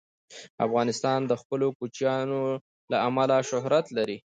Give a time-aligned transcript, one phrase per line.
[0.65, 2.41] افغانستان د خپلو کوچیانو
[2.91, 4.17] له امله شهرت لري.